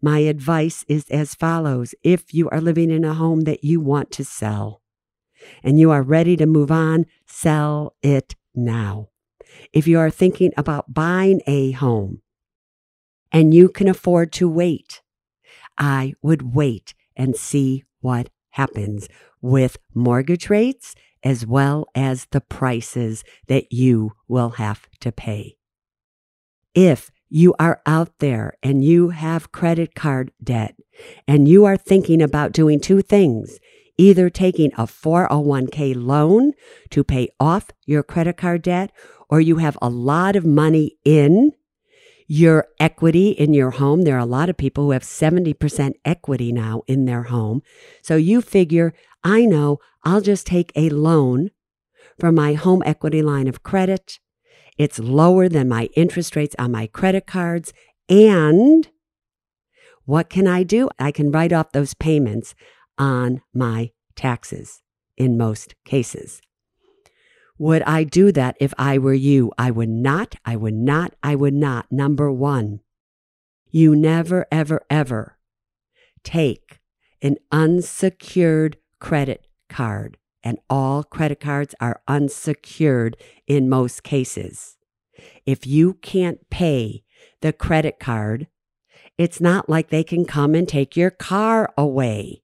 My 0.00 0.18
advice 0.20 0.84
is 0.88 1.08
as 1.10 1.34
follows 1.34 1.94
if 2.02 2.34
you 2.34 2.48
are 2.50 2.60
living 2.60 2.90
in 2.90 3.04
a 3.04 3.14
home 3.14 3.42
that 3.42 3.62
you 3.62 3.80
want 3.80 4.10
to 4.12 4.24
sell 4.24 4.81
and 5.62 5.78
you 5.78 5.90
are 5.90 6.02
ready 6.02 6.36
to 6.36 6.46
move 6.46 6.70
on, 6.70 7.06
sell 7.26 7.94
it 8.02 8.34
now. 8.54 9.08
If 9.72 9.86
you 9.86 9.98
are 9.98 10.10
thinking 10.10 10.52
about 10.56 10.94
buying 10.94 11.40
a 11.46 11.72
home 11.72 12.22
and 13.30 13.54
you 13.54 13.68
can 13.68 13.88
afford 13.88 14.32
to 14.32 14.48
wait, 14.48 15.02
I 15.78 16.14
would 16.22 16.54
wait 16.54 16.94
and 17.16 17.36
see 17.36 17.84
what 18.00 18.28
happens 18.50 19.08
with 19.40 19.76
mortgage 19.94 20.50
rates 20.50 20.94
as 21.22 21.46
well 21.46 21.86
as 21.94 22.26
the 22.30 22.40
prices 22.40 23.24
that 23.46 23.72
you 23.72 24.12
will 24.28 24.50
have 24.50 24.88
to 25.00 25.12
pay. 25.12 25.56
If 26.74 27.10
you 27.28 27.54
are 27.58 27.80
out 27.86 28.18
there 28.18 28.54
and 28.62 28.84
you 28.84 29.10
have 29.10 29.52
credit 29.52 29.94
card 29.94 30.32
debt 30.42 30.74
and 31.26 31.48
you 31.48 31.64
are 31.64 31.76
thinking 31.76 32.20
about 32.20 32.52
doing 32.52 32.80
two 32.80 33.02
things, 33.02 33.58
either 33.98 34.30
taking 34.30 34.72
a 34.74 34.86
401k 34.86 35.94
loan 35.96 36.52
to 36.90 37.04
pay 37.04 37.28
off 37.38 37.70
your 37.84 38.02
credit 38.02 38.36
card 38.36 38.62
debt 38.62 38.90
or 39.28 39.40
you 39.40 39.56
have 39.56 39.78
a 39.80 39.88
lot 39.88 40.36
of 40.36 40.44
money 40.44 40.96
in 41.04 41.52
your 42.26 42.66
equity 42.80 43.30
in 43.30 43.52
your 43.52 43.72
home. 43.72 44.02
There 44.02 44.16
are 44.16 44.20
a 44.20 44.24
lot 44.24 44.48
of 44.48 44.56
people 44.56 44.84
who 44.84 44.90
have 44.92 45.02
70% 45.02 45.92
equity 46.04 46.52
now 46.52 46.82
in 46.86 47.04
their 47.04 47.24
home. 47.24 47.62
So 48.02 48.16
you 48.16 48.40
figure, 48.40 48.94
I 49.22 49.44
know 49.44 49.78
I'll 50.04 50.20
just 50.20 50.46
take 50.46 50.72
a 50.74 50.88
loan 50.88 51.50
for 52.18 52.32
my 52.32 52.54
home 52.54 52.82
equity 52.86 53.22
line 53.22 53.48
of 53.48 53.62
credit. 53.62 54.18
It's 54.78 54.98
lower 54.98 55.48
than 55.48 55.68
my 55.68 55.90
interest 55.94 56.34
rates 56.34 56.56
on 56.58 56.72
my 56.72 56.86
credit 56.86 57.26
cards. 57.26 57.72
And 58.08 58.88
what 60.04 60.30
can 60.30 60.46
I 60.46 60.62
do? 60.62 60.88
I 60.98 61.12
can 61.12 61.30
write 61.30 61.52
off 61.52 61.72
those 61.72 61.94
payments 61.94 62.54
on 62.98 63.42
my 63.54 63.90
taxes 64.14 64.82
in 65.16 65.36
most 65.36 65.74
cases. 65.84 66.40
Would 67.58 67.82
I 67.82 68.04
do 68.04 68.32
that 68.32 68.56
if 68.60 68.74
I 68.78 68.98
were 68.98 69.14
you? 69.14 69.52
I 69.56 69.70
would 69.70 69.88
not. 69.88 70.34
I 70.44 70.56
would 70.56 70.74
not. 70.74 71.14
I 71.22 71.34
would 71.34 71.54
not. 71.54 71.86
Number 71.92 72.32
one, 72.32 72.80
you 73.70 73.94
never, 73.94 74.46
ever, 74.50 74.84
ever 74.90 75.38
take 76.24 76.80
an 77.20 77.36
unsecured 77.50 78.78
credit 79.00 79.46
card, 79.68 80.18
and 80.42 80.58
all 80.68 81.04
credit 81.04 81.40
cards 81.40 81.74
are 81.80 82.02
unsecured 82.08 83.16
in 83.46 83.68
most 83.68 84.02
cases. 84.02 84.76
If 85.46 85.66
you 85.66 85.94
can't 85.94 86.48
pay 86.50 87.04
the 87.40 87.52
credit 87.52 88.00
card, 88.00 88.48
it's 89.18 89.40
not 89.40 89.68
like 89.68 89.90
they 89.90 90.04
can 90.04 90.24
come 90.24 90.54
and 90.54 90.68
take 90.68 90.96
your 90.96 91.10
car 91.10 91.72
away. 91.76 92.41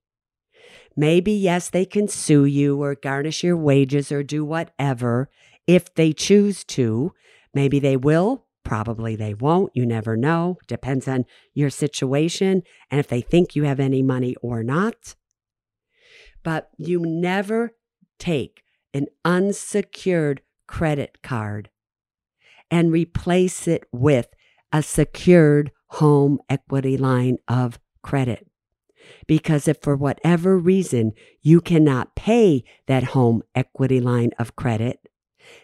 Maybe, 0.98 1.30
yes, 1.30 1.70
they 1.70 1.84
can 1.84 2.08
sue 2.08 2.44
you 2.44 2.82
or 2.82 2.96
garnish 2.96 3.44
your 3.44 3.56
wages 3.56 4.10
or 4.10 4.24
do 4.24 4.44
whatever 4.44 5.30
if 5.64 5.94
they 5.94 6.12
choose 6.12 6.64
to. 6.64 7.12
Maybe 7.54 7.78
they 7.78 7.96
will. 7.96 8.46
Probably 8.64 9.14
they 9.14 9.32
won't. 9.32 9.70
You 9.76 9.86
never 9.86 10.16
know. 10.16 10.58
Depends 10.66 11.06
on 11.06 11.24
your 11.54 11.70
situation 11.70 12.64
and 12.90 12.98
if 12.98 13.06
they 13.06 13.20
think 13.20 13.54
you 13.54 13.62
have 13.62 13.78
any 13.78 14.02
money 14.02 14.34
or 14.42 14.64
not. 14.64 15.14
But 16.42 16.70
you 16.76 16.98
never 17.06 17.76
take 18.18 18.64
an 18.92 19.06
unsecured 19.24 20.42
credit 20.66 21.22
card 21.22 21.70
and 22.72 22.90
replace 22.90 23.68
it 23.68 23.84
with 23.92 24.26
a 24.72 24.82
secured 24.82 25.70
home 25.90 26.40
equity 26.50 26.96
line 26.96 27.38
of 27.46 27.78
credit. 28.02 28.47
Because 29.28 29.68
if 29.68 29.80
for 29.80 29.94
whatever 29.94 30.58
reason 30.58 31.12
you 31.40 31.60
cannot 31.60 32.16
pay 32.16 32.64
that 32.86 33.04
home 33.04 33.44
equity 33.54 34.00
line 34.00 34.30
of 34.38 34.56
credit, 34.56 34.98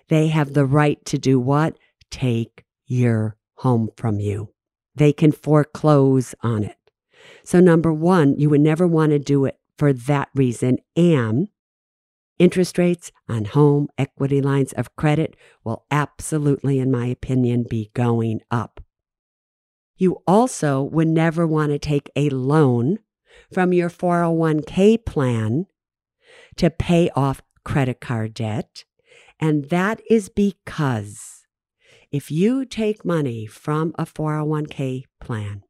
they 0.08 0.28
have 0.28 0.52
the 0.52 0.66
right 0.66 1.04
to 1.06 1.18
do 1.18 1.40
what? 1.40 1.76
Take 2.10 2.64
your 2.86 3.36
home 3.56 3.88
from 3.96 4.20
you. 4.20 4.50
They 4.94 5.12
can 5.12 5.32
foreclose 5.32 6.34
on 6.42 6.62
it. 6.62 6.76
So, 7.42 7.58
number 7.58 7.92
one, 7.92 8.38
you 8.38 8.50
would 8.50 8.60
never 8.60 8.86
want 8.86 9.10
to 9.10 9.18
do 9.18 9.46
it 9.46 9.58
for 9.78 9.92
that 9.92 10.28
reason. 10.34 10.78
And 10.94 11.48
interest 12.38 12.76
rates 12.76 13.10
on 13.28 13.46
home 13.46 13.88
equity 13.96 14.42
lines 14.42 14.72
of 14.74 14.94
credit 14.94 15.36
will 15.64 15.86
absolutely, 15.90 16.78
in 16.78 16.90
my 16.90 17.06
opinion, 17.06 17.64
be 17.68 17.90
going 17.94 18.40
up. 18.50 18.80
You 19.96 20.22
also 20.26 20.82
would 20.82 21.08
never 21.08 21.46
want 21.46 21.72
to 21.72 21.78
take 21.78 22.10
a 22.14 22.28
loan 22.28 22.98
from 23.54 23.72
your 23.72 23.88
401k 23.88 25.04
plan 25.04 25.66
to 26.56 26.70
pay 26.70 27.08
off 27.14 27.40
credit 27.64 28.00
card 28.00 28.34
debt. 28.34 28.84
And 29.40 29.70
that 29.70 30.00
is 30.10 30.28
because 30.28 31.46
if 32.10 32.30
you 32.30 32.64
take 32.64 33.04
money 33.04 33.46
from 33.46 33.94
a 33.98 34.04
401k 34.04 35.04
plan, 35.20 35.62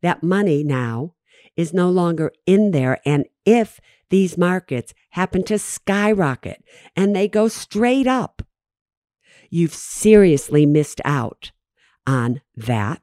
that 0.00 0.22
money 0.22 0.64
now 0.64 1.14
is 1.56 1.72
no 1.72 1.90
longer 1.90 2.32
in 2.46 2.70
there. 2.70 3.00
And 3.04 3.26
if 3.44 3.80
these 4.10 4.36
markets 4.36 4.94
happen 5.10 5.42
to 5.44 5.58
skyrocket 5.58 6.64
and 6.96 7.14
they 7.14 7.28
go 7.28 7.48
straight 7.48 8.06
up, 8.06 8.42
you've 9.50 9.74
seriously 9.74 10.66
missed 10.66 11.00
out 11.04 11.52
on 12.06 12.40
that 12.56 13.00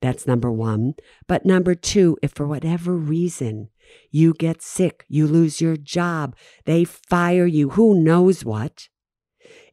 that's 0.00 0.26
number 0.26 0.50
one. 0.50 0.94
But 1.26 1.44
number 1.44 1.74
two, 1.74 2.16
if 2.22 2.32
for 2.32 2.46
whatever 2.46 2.94
reason 2.94 3.68
you 4.10 4.32
get 4.34 4.62
sick, 4.62 5.04
you 5.08 5.26
lose 5.26 5.60
your 5.60 5.76
job, 5.76 6.36
they 6.64 6.84
fire 6.84 7.46
you, 7.46 7.70
who 7.70 8.02
knows 8.02 8.44
what, 8.44 8.88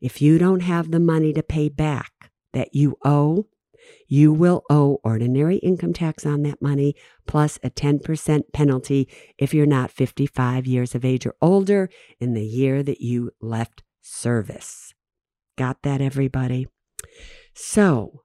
if 0.01 0.21
you 0.21 0.37
don't 0.37 0.61
have 0.61 0.91
the 0.91 0.99
money 0.99 1.33
to 1.33 1.43
pay 1.43 1.69
back 1.69 2.31
that 2.53 2.73
you 2.73 2.97
owe, 3.05 3.47
you 4.07 4.33
will 4.33 4.63
owe 4.69 4.99
ordinary 5.03 5.57
income 5.57 5.93
tax 5.93 6.25
on 6.25 6.41
that 6.43 6.61
money 6.61 6.95
plus 7.25 7.57
a 7.63 7.69
10% 7.69 8.41
penalty 8.53 9.07
if 9.37 9.53
you're 9.53 9.65
not 9.65 9.91
55 9.91 10.65
years 10.65 10.95
of 10.95 11.05
age 11.05 11.25
or 11.25 11.35
older 11.41 11.89
in 12.19 12.33
the 12.33 12.45
year 12.45 12.83
that 12.83 13.01
you 13.01 13.31
left 13.41 13.83
service. 14.01 14.93
Got 15.57 15.83
that, 15.83 16.01
everybody? 16.01 16.67
So 17.53 18.23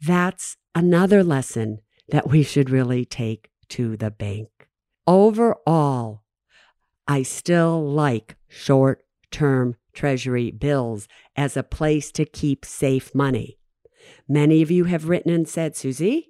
that's 0.00 0.56
another 0.74 1.22
lesson 1.22 1.80
that 2.08 2.28
we 2.28 2.42
should 2.42 2.70
really 2.70 3.04
take 3.04 3.50
to 3.68 3.96
the 3.96 4.10
bank. 4.10 4.48
Overall, 5.06 6.22
I 7.06 7.22
still 7.22 7.84
like 7.90 8.36
short 8.48 9.02
term 9.30 9.76
treasury 9.92 10.50
bills 10.50 11.08
as 11.36 11.56
a 11.56 11.62
place 11.62 12.10
to 12.12 12.24
keep 12.24 12.64
safe 12.64 13.14
money. 13.14 13.58
Many 14.28 14.62
of 14.62 14.70
you 14.70 14.84
have 14.84 15.08
written 15.08 15.32
and 15.32 15.48
said, 15.48 15.76
Suze, 15.76 16.24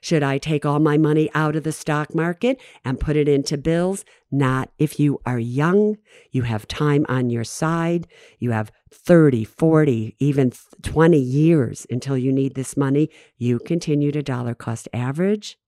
should 0.00 0.22
I 0.22 0.38
take 0.38 0.64
all 0.64 0.78
my 0.78 0.98
money 0.98 1.30
out 1.34 1.56
of 1.56 1.64
the 1.64 1.72
stock 1.72 2.14
market 2.14 2.60
and 2.84 3.00
put 3.00 3.16
it 3.16 3.28
into 3.28 3.56
bills? 3.56 4.04
Not 4.30 4.70
if 4.78 4.98
you 4.98 5.20
are 5.26 5.38
young, 5.38 5.96
you 6.30 6.42
have 6.42 6.66
time 6.66 7.06
on 7.08 7.30
your 7.30 7.44
side, 7.44 8.06
you 8.38 8.50
have 8.50 8.72
30, 8.92 9.44
40, 9.44 10.16
even 10.18 10.52
20 10.82 11.18
years 11.18 11.86
until 11.90 12.16
you 12.16 12.32
need 12.32 12.54
this 12.54 12.76
money. 12.76 13.08
You 13.36 13.58
continue 13.58 14.12
to 14.12 14.22
dollar 14.22 14.54
cost 14.54 14.88
average 14.92 15.58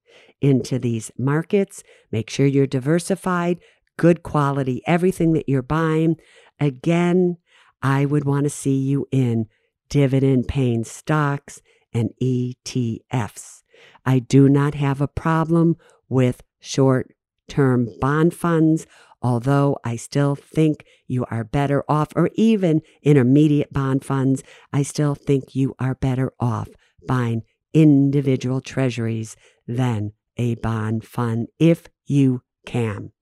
into 0.41 0.79
these 0.79 1.11
markets. 1.19 1.83
Make 2.13 2.31
sure 2.31 2.47
you're 2.47 2.67
diversified, 2.67 3.59
good 3.97 4.23
quality, 4.23 4.83
everything 4.87 5.33
that 5.33 5.49
you're 5.49 5.63
buying. 5.63 6.17
Again, 6.61 7.39
I 7.83 8.05
would 8.05 8.25
want 8.25 8.45
to 8.45 8.51
see 8.51 8.77
you 8.79 9.07
in 9.11 9.47
dividend 9.89 10.49
paying 10.49 10.85
stocks 10.85 11.61
and 11.93 12.11
ETFs. 12.23 13.63
I 14.05 14.19
do 14.19 14.49
not 14.49 14.75
have 14.75 15.01
a 15.01 15.09
problem 15.09 15.77
with 16.09 16.43
short 16.61 17.15
term 17.49 17.89
bond 18.01 18.35
funds, 18.35 18.87
although 19.23 19.79
I 19.85 19.97
still 19.97 20.35
think 20.35 20.85
you 21.07 21.25
are 21.31 21.45
better 21.45 21.85
off, 21.89 22.09
or 22.15 22.29
even 22.35 22.83
intermediate 23.03 23.73
bond 23.73 24.05
funds, 24.05 24.43
I 24.73 24.83
still 24.83 25.15
think 25.15 25.55
you 25.55 25.75
are 25.79 25.95
better 25.95 26.33
off 26.39 26.69
buying 27.07 27.43
individual 27.73 28.61
treasuries 28.61 29.37
than 29.67 30.13
a 30.37 30.57
bond 30.57 31.05
fund 31.05 31.49
if 31.59 31.89
you 32.07 32.43
can. 32.67 33.13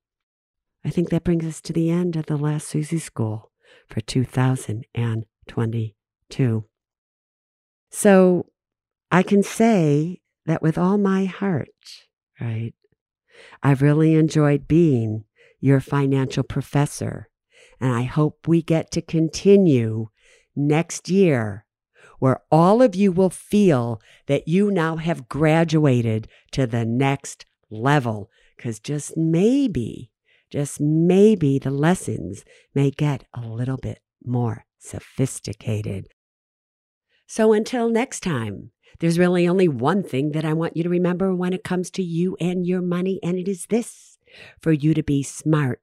I 0.84 0.90
think 0.90 1.10
that 1.10 1.22
brings 1.24 1.44
us 1.44 1.60
to 1.62 1.72
the 1.72 1.90
end 1.90 2.14
of 2.16 2.26
the 2.26 2.36
last 2.36 2.68
Suze 2.68 3.02
School 3.02 3.50
for 3.88 4.00
2022. 4.00 6.64
So 7.90 8.46
I 9.10 9.22
can 9.22 9.42
say 9.42 10.21
that 10.46 10.62
with 10.62 10.76
all 10.76 10.98
my 10.98 11.24
heart, 11.24 11.68
right? 12.40 12.74
I've 13.62 13.82
really 13.82 14.14
enjoyed 14.14 14.68
being 14.68 15.24
your 15.60 15.80
financial 15.80 16.42
professor, 16.42 17.28
and 17.80 17.92
I 17.92 18.02
hope 18.02 18.46
we 18.46 18.62
get 18.62 18.90
to 18.92 19.02
continue 19.02 20.08
next 20.54 21.08
year 21.08 21.64
where 22.18 22.40
all 22.52 22.82
of 22.82 22.94
you 22.94 23.10
will 23.10 23.30
feel 23.30 24.00
that 24.26 24.46
you 24.46 24.70
now 24.70 24.96
have 24.96 25.28
graduated 25.28 26.28
to 26.52 26.66
the 26.66 26.84
next 26.84 27.44
level. 27.68 28.30
Because 28.56 28.78
just 28.78 29.16
maybe, 29.16 30.12
just 30.50 30.80
maybe 30.80 31.58
the 31.58 31.72
lessons 31.72 32.44
may 32.74 32.90
get 32.92 33.24
a 33.34 33.40
little 33.40 33.76
bit 33.76 34.00
more 34.24 34.66
sophisticated. 34.78 36.06
So 37.26 37.52
until 37.52 37.88
next 37.88 38.20
time, 38.20 38.71
there's 38.98 39.18
really 39.18 39.48
only 39.48 39.68
one 39.68 40.02
thing 40.02 40.32
that 40.32 40.44
I 40.44 40.52
want 40.52 40.76
you 40.76 40.82
to 40.82 40.88
remember 40.88 41.34
when 41.34 41.52
it 41.52 41.64
comes 41.64 41.90
to 41.92 42.02
you 42.02 42.36
and 42.40 42.66
your 42.66 42.82
money, 42.82 43.18
and 43.22 43.38
it 43.38 43.48
is 43.48 43.66
this 43.66 44.18
for 44.60 44.72
you 44.72 44.94
to 44.94 45.02
be 45.02 45.22
smart, 45.22 45.80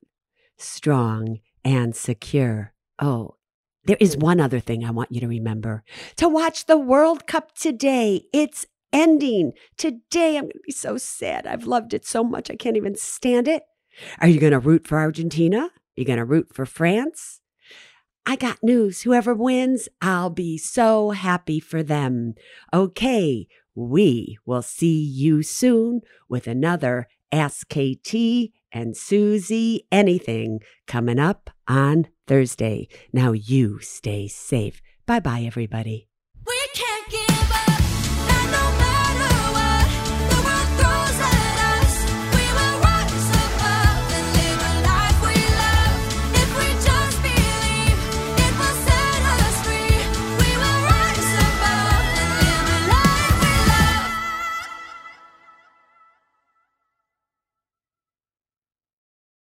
strong, 0.58 1.40
and 1.64 1.96
secure. 1.96 2.74
Oh, 3.00 3.36
there 3.86 3.98
is 4.00 4.18
one 4.18 4.40
other 4.40 4.60
thing 4.60 4.84
I 4.84 4.92
want 4.92 5.12
you 5.12 5.20
to 5.22 5.28
remember 5.28 5.84
to 6.18 6.28
watch 6.28 6.66
the 6.66 6.78
World 6.78 7.28
Cup 7.28 7.56
today. 7.56 8.24
It's 8.34 8.66
ending 8.92 9.54
today. 9.78 10.38
I'm 10.38 10.46
going 10.46 10.54
to 10.54 10.60
be 10.66 10.72
so 10.72 10.98
sad. 10.98 11.48
I've 11.48 11.66
loved 11.66 11.94
it 11.94 12.06
so 12.06 12.24
much. 12.24 12.52
I 12.52 12.56
can't 12.56 12.78
even 12.78 12.96
stand 12.96 13.48
it. 13.48 13.64
Are 14.20 14.28
you 14.28 14.40
going 14.40 14.52
to 14.52 14.60
root 14.60 14.88
for 14.88 15.00
Argentina? 15.00 15.60
Are 15.60 15.72
you 15.96 16.06
going 16.06 16.20
to 16.20 16.26
root 16.26 16.54
for 16.54 16.66
France? 16.66 17.42
I 18.30 18.36
got 18.36 18.62
news. 18.62 19.02
Whoever 19.02 19.34
wins, 19.34 19.90
I'll 20.04 20.30
be 20.30 20.56
so 20.60 21.10
happy 21.10 21.60
for 21.60 21.82
them. 21.82 22.36
Okay, 22.72 23.48
we 23.74 24.38
will 24.46 24.62
see 24.62 25.02
you 25.02 25.42
soon 25.42 26.02
with 26.30 26.46
another 26.46 27.08
Ask 27.32 27.68
KT 27.70 28.52
and 28.72 28.96
Suze 28.96 29.82
anything 29.92 30.60
coming 30.86 31.18
up 31.18 31.50
on 31.68 32.08
Thursday. 32.28 32.88
Now 33.12 33.32
you 33.32 33.80
stay 33.80 34.28
safe. 34.28 34.80
Bye 35.08 35.22
bye, 35.22 35.42
everybody. 35.42 36.09